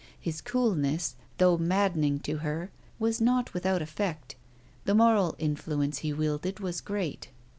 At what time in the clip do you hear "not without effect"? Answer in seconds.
3.21-4.35